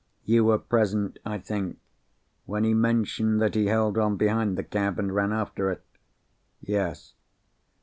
You 0.25 0.45
were 0.45 0.57
present, 0.57 1.19
I 1.27 1.37
think, 1.37 1.77
when 2.47 2.63
he 2.63 2.73
mentioned 2.73 3.39
that 3.39 3.53
he 3.53 3.67
held 3.67 3.99
on 3.99 4.17
behind 4.17 4.57
the 4.57 4.63
cab, 4.63 4.97
and 4.97 5.13
ran 5.13 5.31
after 5.31 5.69
it?" 5.69 5.85
"Yes." 6.59 7.13